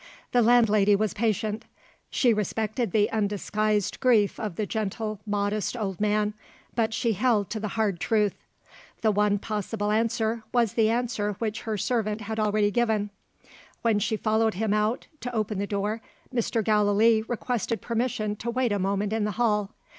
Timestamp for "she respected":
2.09-2.91